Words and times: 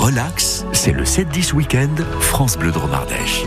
relax, 0.00 0.64
c'est 0.72 0.92
le 0.92 1.04
7-10 1.04 1.52
week-end 1.52 1.94
France 2.20 2.56
Bleu 2.56 2.72
Drôme 2.72 2.94
Ardèche. 2.94 3.44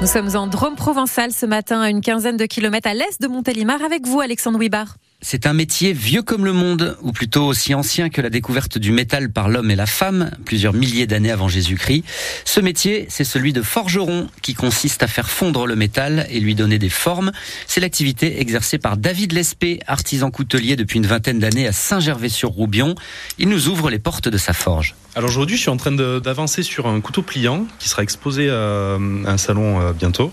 Nous 0.00 0.06
sommes 0.06 0.36
en 0.36 0.46
Drôme 0.46 0.76
provençal 0.76 1.32
ce 1.32 1.44
matin, 1.44 1.80
à 1.80 1.90
une 1.90 2.02
quinzaine 2.02 2.36
de 2.36 2.46
kilomètres 2.46 2.88
à 2.88 2.94
l'est 2.94 3.20
de 3.20 3.26
Montélimar, 3.26 3.82
avec 3.82 4.06
vous, 4.06 4.20
Alexandre 4.20 4.60
Wibard. 4.60 4.94
C'est 5.20 5.46
un 5.46 5.52
métier 5.52 5.92
vieux 5.92 6.22
comme 6.22 6.44
le 6.44 6.52
monde, 6.52 6.96
ou 7.02 7.10
plutôt 7.10 7.44
aussi 7.44 7.74
ancien 7.74 8.08
que 8.08 8.20
la 8.20 8.30
découverte 8.30 8.78
du 8.78 8.92
métal 8.92 9.32
par 9.32 9.48
l'homme 9.48 9.68
et 9.68 9.74
la 9.74 9.86
femme, 9.86 10.30
plusieurs 10.44 10.74
milliers 10.74 11.08
d'années 11.08 11.32
avant 11.32 11.48
Jésus-Christ. 11.48 12.04
Ce 12.44 12.60
métier, 12.60 13.06
c'est 13.08 13.24
celui 13.24 13.52
de 13.52 13.60
forgeron, 13.60 14.28
qui 14.42 14.54
consiste 14.54 15.02
à 15.02 15.08
faire 15.08 15.28
fondre 15.28 15.66
le 15.66 15.74
métal 15.74 16.28
et 16.30 16.38
lui 16.38 16.54
donner 16.54 16.78
des 16.78 16.88
formes. 16.88 17.32
C'est 17.66 17.80
l'activité 17.80 18.40
exercée 18.40 18.78
par 18.78 18.96
David 18.96 19.32
Lespé, 19.32 19.80
artisan 19.88 20.30
coutelier 20.30 20.76
depuis 20.76 20.98
une 20.98 21.06
vingtaine 21.06 21.40
d'années 21.40 21.66
à 21.66 21.72
Saint-Gervais-sur-Roubion. 21.72 22.94
Il 23.38 23.48
nous 23.48 23.66
ouvre 23.66 23.90
les 23.90 23.98
portes 23.98 24.28
de 24.28 24.38
sa 24.38 24.52
forge. 24.52 24.94
Alors 25.16 25.30
aujourd'hui, 25.30 25.56
je 25.56 25.62
suis 25.62 25.70
en 25.70 25.76
train 25.76 25.90
d'avancer 25.90 26.62
sur 26.62 26.86
un 26.86 27.00
couteau 27.00 27.22
pliant 27.22 27.66
qui 27.80 27.88
sera 27.88 28.04
exposé 28.04 28.48
à 28.50 28.98
un 29.26 29.36
salon 29.36 29.80
euh, 29.80 29.92
bientôt. 29.92 30.32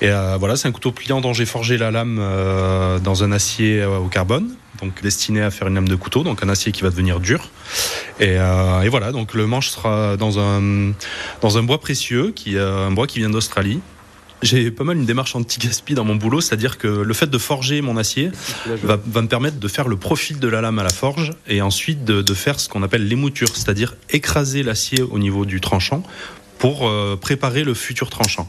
Et 0.00 0.08
euh, 0.08 0.36
voilà, 0.38 0.54
c'est 0.54 0.68
un 0.68 0.70
couteau 0.70 0.92
pliant 0.92 1.20
dont 1.20 1.32
j'ai 1.32 1.46
forgé 1.46 1.76
la 1.78 1.90
lame 1.90 2.18
euh, 2.20 3.00
dans 3.00 3.24
un 3.24 3.32
acier 3.32 3.84
au 3.84 4.06
carbone, 4.20 4.54
donc 4.82 5.02
destiné 5.02 5.40
à 5.40 5.50
faire 5.50 5.68
une 5.68 5.76
lame 5.76 5.88
de 5.88 5.96
couteau, 5.96 6.22
donc 6.22 6.42
un 6.42 6.50
acier 6.50 6.72
qui 6.72 6.82
va 6.82 6.90
devenir 6.90 7.20
dur. 7.20 7.48
Et, 8.18 8.34
et 8.34 8.88
voilà, 8.90 9.12
donc 9.12 9.32
le 9.32 9.46
manche 9.46 9.70
sera 9.70 10.18
dans 10.18 10.38
un 10.38 10.92
dans 11.40 11.56
un 11.56 11.62
bois 11.62 11.80
précieux, 11.80 12.32
qui 12.36 12.58
un 12.58 12.90
bois 12.90 13.06
qui 13.06 13.18
vient 13.20 13.30
d'Australie. 13.30 13.80
J'ai 14.42 14.70
pas 14.70 14.84
mal 14.84 14.96
une 14.96 15.06
démarche 15.06 15.34
anti-gaspi 15.36 15.94
dans 15.94 16.04
mon 16.04 16.16
boulot, 16.16 16.40
c'est-à-dire 16.40 16.78
que 16.78 16.88
le 16.88 17.14
fait 17.14 17.28
de 17.28 17.38
forger 17.38 17.82
mon 17.82 17.96
acier 17.98 18.30
va, 18.66 18.98
va, 19.04 19.22
me 19.22 19.28
permettre 19.28 19.58
de 19.58 19.68
faire 19.68 19.86
le 19.86 19.96
profil 19.96 20.38
de 20.38 20.48
la 20.48 20.62
lame 20.62 20.78
à 20.78 20.82
la 20.82 20.90
forge 20.90 21.32
et 21.46 21.60
ensuite 21.60 22.04
de, 22.04 22.22
de 22.22 22.34
faire 22.34 22.58
ce 22.58 22.68
qu'on 22.70 22.82
appelle 22.82 23.06
l'émouture, 23.06 23.54
c'est-à-dire 23.54 23.96
écraser 24.08 24.62
l'acier 24.62 25.02
au 25.02 25.18
niveau 25.18 25.44
du 25.44 25.60
tranchant 25.60 26.02
pour 26.60 26.86
euh, 26.86 27.16
préparer 27.16 27.64
le 27.64 27.72
futur 27.72 28.10
tranchant. 28.10 28.46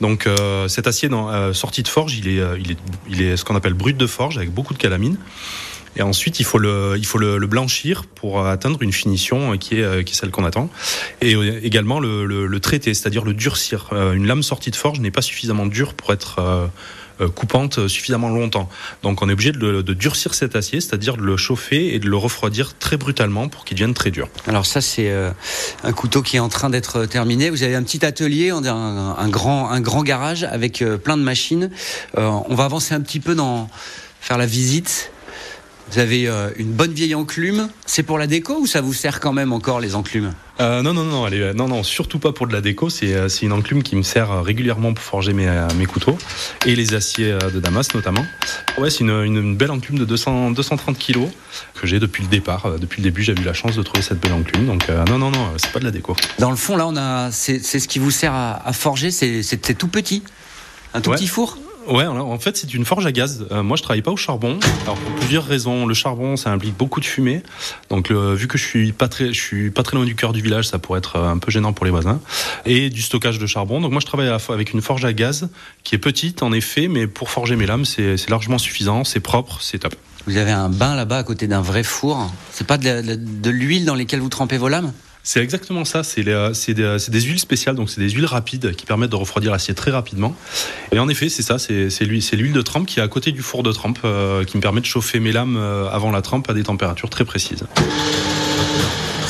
Donc 0.00 0.26
euh, 0.26 0.68
cet 0.68 0.86
acier 0.86 1.10
euh, 1.12 1.52
sorti 1.52 1.82
de 1.82 1.88
forge, 1.88 2.16
il 2.16 2.28
est, 2.28 2.40
il 2.58 2.70
est, 2.70 2.78
il 3.10 3.22
est 3.22 3.36
ce 3.36 3.44
qu'on 3.44 3.56
appelle 3.56 3.74
brut 3.74 3.96
de 3.96 4.06
forge 4.06 4.38
avec 4.38 4.50
beaucoup 4.54 4.72
de 4.72 4.78
calamine. 4.78 5.18
Et 5.96 6.02
ensuite, 6.02 6.40
il 6.40 6.44
faut 6.44 6.58
le, 6.58 7.46
blanchir 7.46 8.04
pour 8.06 8.46
atteindre 8.46 8.80
une 8.82 8.92
finition 8.92 9.56
qui 9.58 9.80
est, 9.80 10.14
celle 10.14 10.30
qu'on 10.30 10.44
attend. 10.44 10.70
Et 11.20 11.32
également 11.62 12.00
le, 12.00 12.58
traiter, 12.60 12.94
c'est-à-dire 12.94 13.24
le 13.24 13.34
durcir. 13.34 13.90
Une 13.92 14.26
lame 14.26 14.42
sortie 14.42 14.70
de 14.70 14.76
forge 14.76 15.00
n'est 15.00 15.10
pas 15.10 15.22
suffisamment 15.22 15.66
dure 15.66 15.94
pour 15.94 16.12
être 16.12 16.70
coupante 17.28 17.88
suffisamment 17.88 18.28
longtemps. 18.28 18.68
Donc 19.02 19.22
on 19.22 19.28
est 19.28 19.32
obligé 19.32 19.52
de, 19.52 19.82
durcir 19.92 20.34
cet 20.34 20.56
acier, 20.56 20.80
c'est-à-dire 20.80 21.16
de 21.16 21.22
le 21.22 21.36
chauffer 21.36 21.94
et 21.94 21.98
de 21.98 22.08
le 22.08 22.16
refroidir 22.16 22.76
très 22.78 22.96
brutalement 22.96 23.48
pour 23.48 23.64
qu'il 23.64 23.76
devienne 23.76 23.94
très 23.94 24.10
dur. 24.10 24.28
Alors 24.46 24.66
ça 24.66 24.80
c'est 24.80 25.10
euh, 25.10 25.30
un 25.84 25.92
couteau 25.92 26.22
qui 26.22 26.36
est 26.36 26.40
en 26.40 26.48
train 26.48 26.70
d'être 26.70 27.06
terminé. 27.06 27.50
Vous 27.50 27.62
avez 27.62 27.74
un 27.74 27.82
petit 27.82 28.04
atelier, 28.04 28.50
un, 28.50 29.28
grand, 29.28 30.02
garage 30.02 30.44
avec 30.44 30.82
euh, 30.82 30.96
plein 30.96 31.16
de 31.16 31.22
machines. 31.22 31.70
Euh, 32.16 32.30
on 32.48 32.54
va 32.54 32.64
avancer 32.64 32.94
un 32.94 33.00
petit 33.00 33.20
peu 33.20 33.34
dans 33.34 33.68
faire 34.20 34.38
la 34.38 34.46
visite. 34.46 35.12
Vous 35.90 35.98
avez 35.98 36.28
euh, 36.28 36.50
une 36.56 36.70
bonne 36.70 36.92
vieille 36.92 37.16
enclume. 37.16 37.68
C'est 37.84 38.04
pour 38.04 38.16
la 38.16 38.28
déco 38.28 38.58
ou 38.60 38.66
ça 38.66 38.80
vous 38.80 38.92
sert 38.92 39.18
quand 39.18 39.32
même 39.32 39.52
encore 39.52 39.80
les 39.80 39.96
enclumes? 39.96 40.32
Euh, 40.60 40.82
non, 40.82 40.94
non, 40.94 41.04
non, 41.04 41.26
elle 41.26 41.34
est, 41.34 41.54
non, 41.54 41.66
non, 41.66 41.82
surtout 41.82 42.20
pas 42.20 42.32
pour 42.32 42.46
de 42.46 42.52
la 42.52 42.60
déco. 42.60 42.90
C'est, 42.90 43.12
euh, 43.14 43.28
une 43.42 43.52
enclume 43.52 43.82
qui 43.82 43.96
me 43.96 44.02
sert 44.02 44.42
régulièrement 44.44 44.92
pour 44.94 45.02
forger 45.02 45.32
mes, 45.32 45.50
mes 45.76 45.86
couteaux 45.86 46.16
et 46.64 46.76
les 46.76 46.94
aciers 46.94 47.36
de 47.52 47.58
Damas 47.58 47.92
notamment. 47.94 48.24
Ouais, 48.78 48.90
c'est 48.90 49.00
une, 49.00 49.24
une, 49.24 49.56
belle 49.56 49.72
enclume 49.72 49.98
de 49.98 50.04
200, 50.04 50.52
230 50.52 50.96
kilos 50.96 51.28
que 51.74 51.88
j'ai 51.88 51.98
depuis 51.98 52.22
le 52.22 52.28
départ. 52.28 52.78
Depuis 52.78 53.02
le 53.02 53.04
début, 53.04 53.22
j'ai 53.22 53.32
eu 53.32 53.42
la 53.42 53.54
chance 53.54 53.74
de 53.74 53.82
trouver 53.82 54.02
cette 54.02 54.20
belle 54.20 54.34
enclume. 54.34 54.66
Donc 54.66 54.88
non, 54.88 55.18
non, 55.18 55.30
non, 55.30 55.52
c'est 55.56 55.72
pas 55.72 55.80
de 55.80 55.84
la 55.84 55.90
déco. 55.90 56.14
Dans 56.38 56.50
le 56.50 56.56
fond, 56.56 56.76
là, 56.76 56.86
on 56.86 56.96
a, 56.96 57.32
c'est, 57.32 57.60
ce 57.62 57.88
qui 57.88 57.98
vous 57.98 58.12
sert 58.12 58.32
à, 58.32 58.64
à 58.64 58.72
forger. 58.72 59.10
C'est 59.10 59.74
tout 59.76 59.88
petit, 59.88 60.22
un 60.94 61.00
tout 61.00 61.10
ouais. 61.10 61.16
petit 61.16 61.26
four? 61.26 61.58
Ouais, 61.88 62.04
en 62.04 62.38
fait, 62.38 62.56
c'est 62.56 62.72
une 62.74 62.84
forge 62.84 63.06
à 63.06 63.10
gaz. 63.10 63.46
Euh, 63.50 63.62
moi, 63.62 63.76
je 63.76 63.82
travaille 63.82 64.02
pas 64.02 64.10
au 64.10 64.16
charbon. 64.16 64.60
Alors, 64.84 64.96
pour 64.96 65.14
plusieurs 65.14 65.44
raisons. 65.44 65.86
Le 65.86 65.94
charbon, 65.94 66.36
ça 66.36 66.52
implique 66.52 66.76
beaucoup 66.76 67.00
de 67.00 67.06
fumée. 67.06 67.42
Donc, 67.88 68.10
euh, 68.10 68.34
vu 68.34 68.46
que 68.46 68.58
je 68.58 68.64
suis 68.64 68.92
pas 68.92 69.08
très, 69.08 69.32
je 69.32 69.40
suis 69.40 69.70
pas 69.70 69.82
très 69.82 69.96
loin 69.96 70.04
du 70.04 70.14
cœur 70.14 70.32
du 70.32 70.42
village, 70.42 70.68
ça 70.68 70.78
pourrait 70.78 70.98
être 70.98 71.18
un 71.18 71.38
peu 71.38 71.50
gênant 71.50 71.72
pour 71.72 71.86
les 71.86 71.90
voisins. 71.90 72.20
Et 72.66 72.90
du 72.90 73.02
stockage 73.02 73.38
de 73.38 73.46
charbon. 73.46 73.80
Donc, 73.80 73.92
moi, 73.92 74.00
je 74.00 74.06
travaille 74.06 74.28
à 74.28 74.32
la 74.32 74.38
fois 74.38 74.54
avec 74.54 74.72
une 74.72 74.82
forge 74.82 75.04
à 75.04 75.12
gaz 75.12 75.48
qui 75.82 75.94
est 75.94 75.98
petite, 75.98 76.42
en 76.42 76.52
effet, 76.52 76.86
mais 76.86 77.06
pour 77.06 77.30
forger 77.30 77.56
mes 77.56 77.66
lames, 77.66 77.86
c'est 77.86 78.28
largement 78.28 78.58
suffisant. 78.58 79.02
C'est 79.02 79.20
propre, 79.20 79.58
c'est 79.60 79.78
top. 79.78 79.94
Vous 80.26 80.36
avez 80.36 80.52
un 80.52 80.68
bain 80.68 80.94
là-bas 80.94 81.18
à 81.18 81.24
côté 81.24 81.46
d'un 81.46 81.62
vrai 81.62 81.82
four. 81.82 82.30
C'est 82.52 82.66
pas 82.66 82.76
de 82.76 83.50
l'huile 83.50 83.86
dans 83.86 83.94
lesquelles 83.94 84.20
vous 84.20 84.28
trempez 84.28 84.58
vos 84.58 84.68
lames? 84.68 84.92
C'est 85.22 85.40
exactement 85.40 85.84
ça. 85.84 86.02
C'est 86.02 86.22
des, 86.22 86.48
des, 87.08 87.20
huiles 87.20 87.38
spéciales, 87.38 87.76
donc 87.76 87.90
c'est 87.90 88.00
des 88.00 88.10
huiles 88.10 88.26
rapides 88.26 88.74
qui 88.74 88.86
permettent 88.86 89.10
de 89.10 89.16
refroidir 89.16 89.52
l'acier 89.52 89.74
très 89.74 89.90
rapidement. 89.90 90.34
Et 90.92 90.98
en 90.98 91.08
effet, 91.08 91.28
c'est 91.28 91.42
ça. 91.42 91.58
C'est 91.58 92.04
l'huile 92.04 92.52
de 92.52 92.62
trempe 92.62 92.86
qui 92.86 93.00
est 93.00 93.02
à 93.02 93.08
côté 93.08 93.32
du 93.32 93.42
four 93.42 93.62
de 93.62 93.72
trempe 93.72 93.98
euh, 94.04 94.44
qui 94.44 94.56
me 94.56 94.62
permet 94.62 94.80
de 94.80 94.86
chauffer 94.86 95.20
mes 95.20 95.32
lames 95.32 95.56
euh, 95.56 95.88
avant 95.90 96.10
la 96.10 96.22
trempe 96.22 96.48
à 96.48 96.54
des 96.54 96.62
températures 96.62 97.10
très 97.10 97.24
précises. 97.24 97.64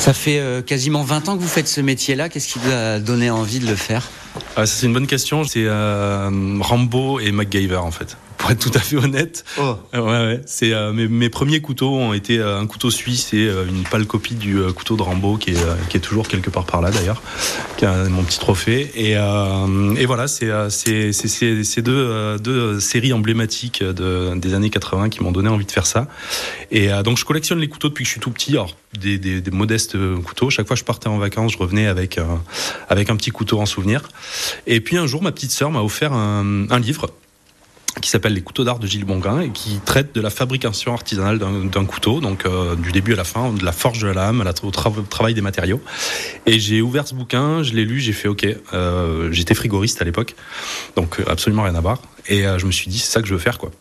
Ça 0.01 0.13
fait 0.13 0.39
euh, 0.39 0.63
quasiment 0.63 1.03
20 1.03 1.29
ans 1.29 1.37
que 1.37 1.43
vous 1.43 1.47
faites 1.47 1.67
ce 1.67 1.79
métier-là. 1.79 2.27
Qu'est-ce 2.27 2.51
qui 2.51 2.57
vous 2.57 2.71
a 2.71 2.99
donné 2.99 3.29
envie 3.29 3.59
de 3.59 3.67
le 3.67 3.75
faire? 3.75 4.09
Ah, 4.55 4.65
C'est 4.65 4.87
une 4.87 4.93
bonne 4.93 5.05
question. 5.05 5.43
C'est 5.43 5.65
euh, 5.67 6.57
Rambo 6.59 7.19
et 7.19 7.31
MacGyver 7.31 7.75
en 7.75 7.91
fait 7.91 8.17
pour 8.41 8.49
être 8.51 8.59
tout 8.59 8.75
à 8.77 8.79
fait 8.79 8.97
honnête. 8.97 9.45
Oh. 9.59 9.75
Ouais, 9.93 9.99
ouais. 9.99 10.41
C'est 10.45 10.73
euh, 10.73 10.91
mes, 10.91 11.07
mes, 11.07 11.29
premiers 11.29 11.61
couteaux 11.61 11.93
ont 11.93 12.13
été 12.13 12.39
euh, 12.39 12.59
un 12.59 12.65
couteau 12.65 12.89
suisse 12.89 13.33
et 13.33 13.47
euh, 13.47 13.65
une 13.67 13.83
pâle 13.83 14.05
copie 14.07 14.33
du 14.33 14.59
couteau 14.75 14.97
de 14.97 15.03
Rambo 15.03 15.37
qui 15.37 15.51
est, 15.51 15.89
qui 15.89 15.97
est 15.97 16.01
toujours 16.01 16.27
quelque 16.27 16.49
part 16.49 16.65
par 16.65 16.81
là 16.81 16.89
d'ailleurs, 16.89 17.21
qui 17.77 17.85
est 17.85 18.09
mon 18.09 18.23
petit 18.23 18.39
trophée. 18.39 18.91
Et, 18.95 19.11
et 19.11 20.05
voilà, 20.05 20.27
c'est 20.27 20.69
ces 20.69 21.81
deux, 21.81 22.37
deux 22.39 22.79
séries 22.79 23.13
emblématiques 23.13 23.83
de, 23.83 24.35
des 24.35 24.53
années 24.53 24.69
80 24.69 25.09
qui 25.09 25.23
m'ont 25.23 25.31
donné 25.31 25.49
envie 25.49 25.65
de 25.65 25.71
faire 25.71 25.85
ça. 25.85 26.07
Et 26.71 26.89
donc 27.03 27.17
je 27.17 27.25
collectionne 27.25 27.59
les 27.59 27.67
couteaux 27.67 27.89
depuis 27.89 28.03
que 28.03 28.07
je 28.07 28.13
suis 28.13 28.21
tout 28.21 28.31
petit. 28.31 28.51
Alors 28.51 28.75
des, 28.99 29.17
des, 29.17 29.41
des 29.41 29.51
modestes 29.51 29.97
couteaux. 30.23 30.49
Chaque 30.49 30.67
fois 30.67 30.75
que 30.75 30.79
je 30.79 30.85
partais 30.85 31.07
en 31.07 31.17
vacances, 31.17 31.53
je 31.53 31.57
revenais 31.57 31.87
avec 31.87 32.19
avec 32.89 33.09
un 33.09 33.15
petit 33.15 33.31
couteau 33.31 33.59
en 33.59 33.65
souvenir. 33.65 34.01
Et 34.67 34.81
puis 34.81 34.97
un 34.97 35.05
jour, 35.05 35.21
ma 35.21 35.31
petite 35.31 35.51
sœur 35.51 35.71
m'a 35.71 35.81
offert 35.81 36.13
un, 36.13 36.65
un 36.69 36.79
livre 36.79 37.11
qui 37.99 38.09
s'appelle 38.09 38.33
Les 38.33 38.41
couteaux 38.41 38.63
d'art 38.63 38.79
de 38.79 38.87
Gilles 38.87 39.05
Bongain 39.05 39.41
et 39.41 39.49
qui 39.49 39.79
traite 39.85 40.15
de 40.15 40.21
la 40.21 40.29
fabrication 40.29 40.93
artisanale 40.93 41.39
d'un 41.39 41.85
couteau, 41.85 42.21
donc 42.21 42.45
euh, 42.45 42.75
du 42.75 42.91
début 42.91 43.13
à 43.13 43.17
la 43.17 43.23
fin, 43.23 43.51
de 43.51 43.65
la 43.65 43.71
forge 43.71 43.99
de 43.99 44.07
la 44.07 44.13
lame 44.13 44.43
au 44.63 44.71
tra 44.71 44.91
travail 45.09 45.33
des 45.33 45.41
matériaux. 45.41 45.81
Et 46.45 46.59
j'ai 46.59 46.81
ouvert 46.81 47.07
ce 47.07 47.15
bouquin, 47.15 47.63
je 47.63 47.73
l'ai 47.73 47.85
lu, 47.85 47.99
j'ai 47.99 48.13
fait 48.13 48.27
OK. 48.27 48.45
Euh, 48.73 49.29
J'étais 49.31 49.53
frigoriste 49.53 50.01
à 50.01 50.05
l'époque, 50.05 50.35
donc 50.95 51.21
absolument 51.27 51.63
rien 51.63 51.75
à 51.75 51.81
voir. 51.81 52.01
Et 52.27 52.45
euh, 52.45 52.57
je 52.57 52.65
me 52.65 52.71
suis 52.71 52.89
dit, 52.89 52.99
c'est 52.99 53.11
ça 53.11 53.21
que 53.21 53.27
je 53.27 53.33
veux 53.33 53.39
faire, 53.39 53.57
quoi. 53.57 53.71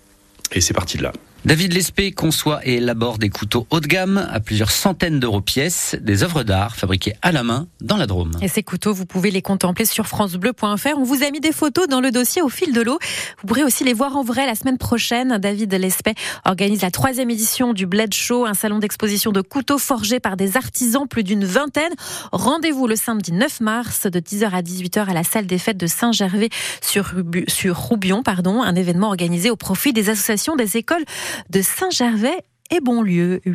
Et 0.53 0.61
c'est 0.61 0.75
parti 0.75 0.99
de 0.99 1.03
là. 1.05 1.13
David 1.47 1.73
Lespé 1.73 2.13
conçoit 2.13 2.61
et 2.65 2.75
élabore 2.75 3.17
des 3.17 3.31
couteaux 3.31 3.67
haut 3.71 3.81
de 3.81 3.87
gamme 3.87 4.29
à 4.31 4.41
plusieurs 4.41 4.71
centaines 4.71 5.19
d'euros 5.21 5.41
pièce, 5.41 5.97
des 5.99 6.23
œuvres 6.23 6.43
d'art 6.43 6.77
fabriquées 6.77 7.15
à 7.23 7.33
la 7.33 7.43
main 7.43 7.67
dans 7.81 7.97
la 7.97 8.07
Drôme. 8.07 8.33
Et 8.43 8.49
ces 8.49 8.63
couteaux, 8.63 8.93
vous 8.93 9.07
pouvez 9.07 9.31
les 9.31 9.41
contempler 9.41 9.87
sur 9.87 10.07
francebleu.fr. 10.07 10.99
On 10.99 11.03
vous 11.03 11.23
a 11.25 11.31
mis 11.31 11.41
des 11.41 11.53
photos 11.53 11.89
dans 11.89 12.03
le 12.03 12.11
dossier 12.11 12.43
au 12.43 12.51
fil 12.51 12.75
de 12.75 12.83
l'eau. 12.83 12.99
Vous 13.41 13.47
pourrez 13.47 13.65
aussi 13.65 13.85
les 13.85 13.95
voir 13.95 14.19
en 14.19 14.23
vrai 14.23 14.45
la 14.45 14.55
semaine 14.55 14.77
prochaine. 14.77 15.39
David 15.39 15.73
Lespé 15.73 16.13
organise 16.45 16.83
la 16.83 16.91
troisième 16.91 17.31
édition 17.31 17.73
du 17.73 17.87
Blade 17.87 18.13
Show, 18.13 18.45
un 18.45 18.53
salon 18.53 18.79
d'exposition 18.79 19.33
de 19.33 19.41
couteaux 19.41 19.79
forgés 19.79 20.21
par 20.21 20.37
des 20.37 20.59
artisans, 20.59 21.09
plus 21.09 21.25
d'une 21.25 21.47
vingtaine. 21.47 21.93
Rendez-vous 22.33 22.87
le 22.87 22.97
samedi 22.97 23.33
9 23.33 23.61
mars 23.63 24.07
de 24.07 24.21
10h 24.21 24.51
à 24.51 24.61
18h 24.61 25.09
à 25.09 25.15
la 25.15 25.25
salle 25.25 25.47
des 25.47 25.59
fêtes 25.59 25.79
de 25.79 25.87
Saint-Gervais 25.87 26.51
sur, 26.83 27.15
sur 27.49 27.79
Roubion, 27.79 28.23
pardon, 28.23 28.63
un 28.63 28.75
événement 28.75 29.09
organisé 29.09 29.51
au 29.51 29.57
profit 29.57 29.95
des 29.95 30.11
associations 30.11 30.55
des 30.55 30.77
écoles 30.77 31.05
de 31.51 31.63
Saint-Gervais 31.63 32.45
et 32.71 32.81
Bonlieu. 32.81 33.41